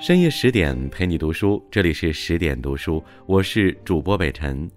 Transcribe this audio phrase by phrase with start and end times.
[0.00, 4.70] 深夜十点陪你读书，这里是十点读书，我是主播北辰。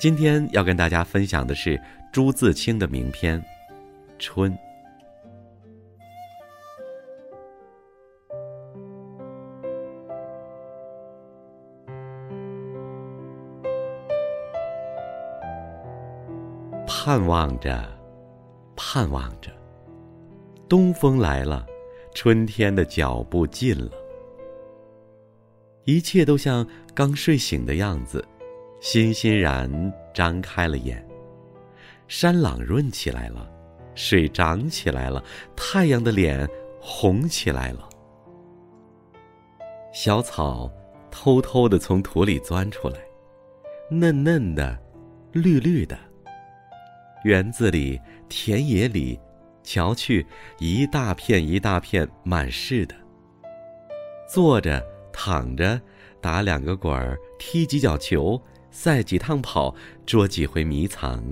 [0.00, 1.78] 今天要跟大家分享的是
[2.10, 3.38] 朱自清的名篇
[4.18, 4.50] 《春》。
[16.86, 17.86] 盼望着，
[18.74, 19.50] 盼望着，
[20.70, 21.66] 东风来了，
[22.14, 23.92] 春天的脚步近了。
[25.84, 28.24] 一切都像刚睡醒的样子，
[28.80, 31.04] 欣欣然张开了眼。
[32.06, 33.50] 山朗润起来了，
[33.94, 35.22] 水涨起来了，
[35.56, 36.48] 太阳的脸
[36.80, 37.88] 红起来了。
[39.92, 40.70] 小草
[41.10, 42.98] 偷偷的从土里钻出来，
[43.90, 44.78] 嫩嫩的，
[45.32, 45.98] 绿绿的。
[47.24, 49.18] 园子里、田野里，
[49.62, 50.26] 瞧去，
[50.58, 52.94] 一大片一大片满是的。
[54.28, 54.80] 坐着。
[55.24, 55.80] 躺着，
[56.20, 58.42] 打两个滚儿，踢几脚球，
[58.72, 59.72] 赛几趟跑，
[60.04, 61.22] 捉几回迷藏。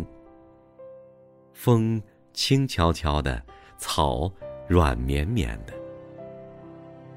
[1.52, 2.00] 风
[2.32, 3.42] 轻悄悄的，
[3.78, 4.30] 草
[4.68, 5.72] 软绵绵的。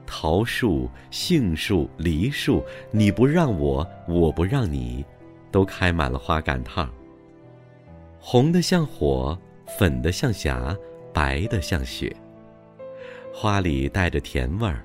[0.07, 5.05] 桃树、杏树、梨树，你不让我，我不让你，
[5.51, 6.91] 都开满了花赶趟。
[8.19, 9.38] 红的像火，
[9.77, 10.75] 粉的像霞，
[11.13, 12.11] 白的像雪。
[13.31, 14.83] 花里带着甜味儿。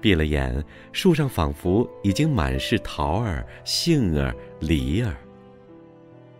[0.00, 5.14] 闭了眼，树上仿佛已经满是桃儿、杏儿、梨儿。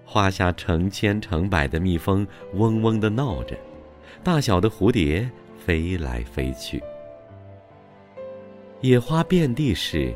[0.04, 3.56] 花下成千成百的蜜蜂嗡嗡的闹着，
[4.24, 5.30] 大小的蝴蝶
[5.64, 6.82] 飞来飞去。
[8.80, 10.12] 野花遍地是，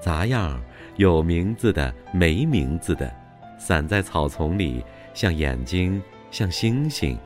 [0.00, 0.62] 杂样
[0.96, 3.12] 有名字的、没名字的，
[3.58, 7.18] 散在草丛里，像眼睛，像星星，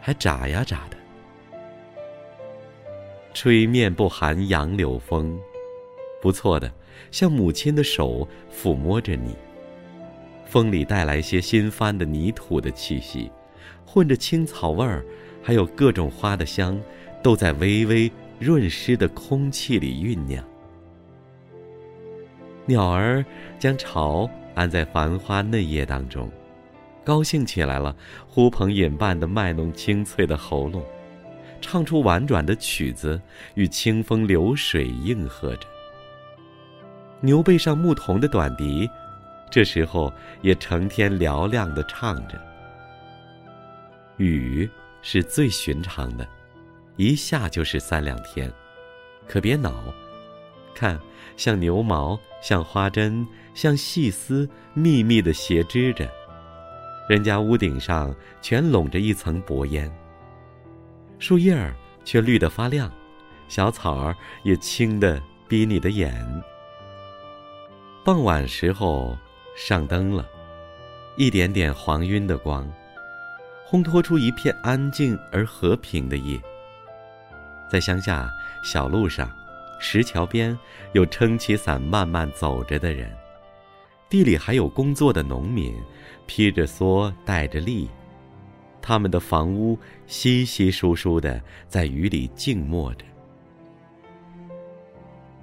[0.00, 0.96] 还眨呀眨的。
[3.40, 5.38] 吹面不寒杨柳风，
[6.20, 6.68] 不错的，
[7.12, 9.36] 像母亲的手抚摸着你。
[10.44, 13.30] 风里带来些新翻的泥土的气息，
[13.86, 15.04] 混着青草味儿，
[15.40, 16.80] 还有各种花的香，
[17.22, 18.10] 都在微微
[18.40, 20.44] 润湿的空气里酝酿。
[22.66, 23.24] 鸟儿
[23.56, 26.28] 将巢安在繁花嫩叶当中，
[27.04, 27.94] 高兴起来了，
[28.26, 30.82] 呼朋引伴的卖弄清脆的喉咙。
[31.60, 33.20] 唱出婉转的曲子，
[33.54, 35.66] 与清风流水应和着。
[37.20, 38.88] 牛背上牧童的短笛，
[39.50, 42.40] 这时候也成天嘹亮的唱着。
[44.18, 44.68] 雨
[45.02, 46.26] 是最寻常的，
[46.96, 48.52] 一下就是三两天，
[49.26, 49.74] 可别恼。
[50.74, 50.98] 看，
[51.36, 56.08] 像牛毛，像花针，像细丝，密密的斜织着。
[57.08, 59.92] 人家屋顶上全笼着一层薄烟。
[61.18, 61.74] 树叶儿
[62.04, 62.90] 却绿得发亮，
[63.48, 64.14] 小草儿
[64.44, 66.14] 也青得逼你的眼。
[68.04, 69.16] 傍晚时候
[69.56, 70.26] 上灯了，
[71.16, 72.70] 一点点黄晕的光，
[73.68, 76.40] 烘托出一片安静而和平的夜。
[77.68, 78.30] 在乡下
[78.62, 79.30] 小路上，
[79.80, 80.56] 石桥边
[80.92, 83.12] 有撑起伞慢慢走着的人，
[84.08, 85.74] 地里还有工作的农民，
[86.26, 87.88] 披着蓑带着笠。
[88.80, 93.04] 他们的房屋稀稀疏疏的，在雨里静默着。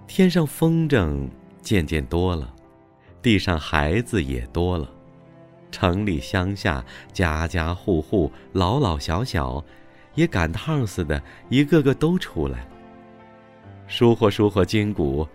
[0.07, 1.27] 天上风筝
[1.61, 2.53] 渐渐多了，
[3.21, 4.89] 地上孩子也多了，
[5.71, 9.63] 城里乡下家家户户老老小小，
[10.13, 12.67] 也赶趟似的，一个个都出来了，
[13.87, 15.27] 舒活舒活筋骨，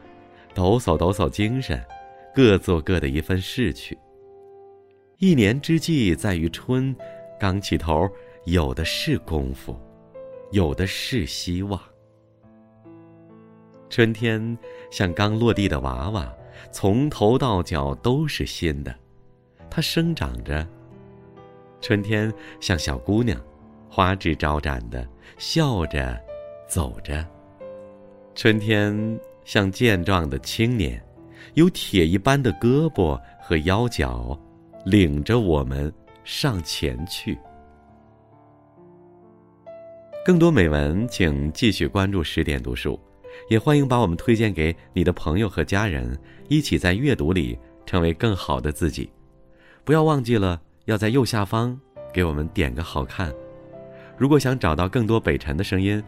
[0.55, 1.81] 抖擞抖擞精神，
[2.35, 3.99] 各做各的一份事去。
[5.19, 6.97] 一年之计在于春。
[7.41, 8.07] 刚起头，
[8.45, 9.75] 有的是功夫，
[10.51, 11.81] 有的是希望。
[13.89, 14.59] 春天
[14.91, 16.31] 像刚落地的娃娃，
[16.71, 18.95] 从头到脚都是新的，
[19.71, 20.69] 它生长着。
[21.81, 22.31] 春天
[22.61, 23.41] 像小姑娘，
[23.89, 25.09] 花枝招展的，
[25.39, 26.21] 笑着
[26.69, 27.27] 走着。
[28.35, 31.03] 春天像健壮的青年，
[31.55, 34.39] 有铁一般的胳膊和腰脚，
[34.85, 35.91] 领着我们。
[36.25, 37.39] 上前去。
[40.25, 43.01] 更多美文，请继续关注十点读书，
[43.49, 46.17] 也欢迎把我们推荐给你的朋友和家人，
[46.49, 49.11] 一起在阅读里成为更好的自己。
[49.83, 51.79] 不要忘记了要在右下方
[52.13, 53.33] 给我们点个好看。
[54.19, 56.03] 如果想找到更多北辰的声音，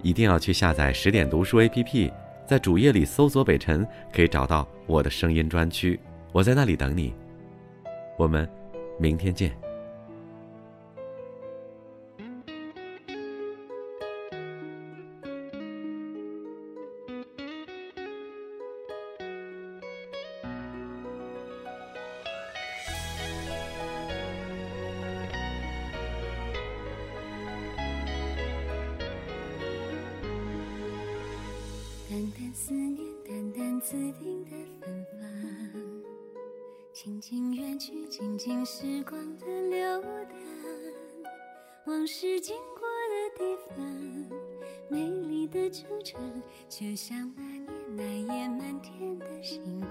[0.00, 2.12] 一定要去下载十点读书 APP，
[2.46, 5.98] 在主页里搜索北辰，可以找到我的声音专区，
[6.32, 7.12] 我在那里等你。
[8.16, 8.48] 我们
[8.98, 9.66] 明天见。
[32.08, 32.96] 淡淡思念
[33.26, 34.50] 淡淡紫丁的
[34.80, 35.20] 芬芳
[36.92, 37.55] 轻轻
[38.18, 41.28] 静静时光的流淌，
[41.84, 43.76] 往事经过的地方，
[44.88, 46.16] 美丽的惆怅，
[46.66, 49.90] 就像那年那夜满天的星光。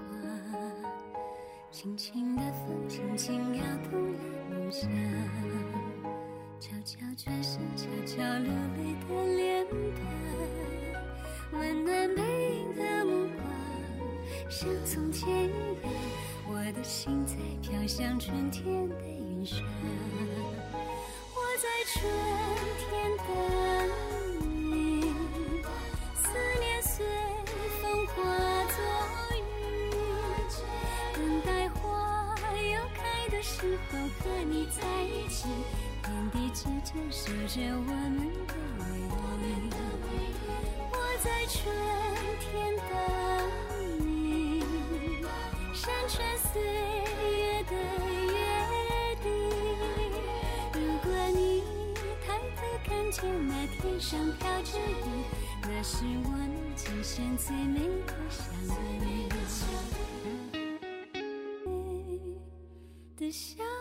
[1.70, 4.18] 轻轻的风，轻轻摇动了
[4.50, 4.90] 梦想，
[6.58, 9.64] 悄悄转身，悄悄流泪的脸
[11.52, 12.22] 庞，温暖背
[12.56, 15.92] 影的目光，像从前一样，
[16.66, 19.62] 我的心在飘向春天的云上，
[21.32, 22.02] 我在春
[22.80, 23.28] 天等
[24.40, 25.14] 你，
[26.16, 26.26] 思
[26.58, 27.06] 念随
[27.80, 28.14] 风化
[28.64, 28.76] 作
[29.36, 29.94] 雨，
[31.14, 35.46] 等待花又开的时候和你在一起，
[36.02, 38.18] 天地之间守着我们
[38.48, 39.70] 的唯一。
[40.90, 41.62] 我在春
[42.40, 42.84] 天等
[53.80, 55.24] 天上飘着雨，
[55.62, 57.80] 那是我们今生最美
[63.18, 63.75] 的相遇。